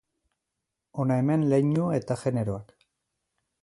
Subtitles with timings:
[1.03, 2.77] Hona hemen leinu eta generoak.